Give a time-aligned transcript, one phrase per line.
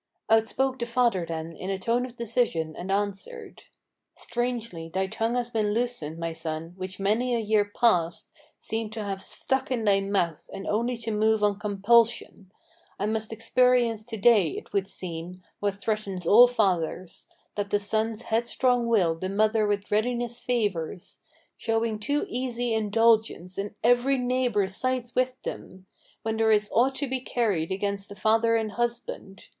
[0.31, 3.65] Outspoke the father then in a tone of decision, and answered:
[4.15, 9.03] "Strangely thy tongue has been loosened, my son, which many a year past Seemed to
[9.03, 12.51] have stuck in thy mouth, and only to move on compulsion!
[12.97, 18.23] I must experience to day, it would seem, what threatens all fathers, That the son's
[18.23, 21.19] headstrong will the mother with readiness favors,
[21.57, 25.85] Showing too easy indulgence; and every neighbor sides with them
[26.23, 29.49] When there is aught to be carried against the father and husband.